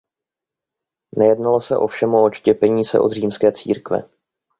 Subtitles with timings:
[1.17, 4.09] Nejednalo se ovšem o odštěpení se od římské církve.